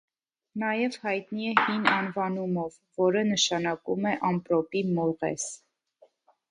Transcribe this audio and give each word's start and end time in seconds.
Նաև 0.61 0.95
հայտնի 1.03 1.45
է 1.49 1.51
հին 1.67 1.85
անվանումով՝, 1.97 2.81
որը 3.05 3.25
նշանակում 3.29 4.13
է 4.15 4.19
«ամպրոպի 4.33 4.85
մողես»։ 4.99 5.49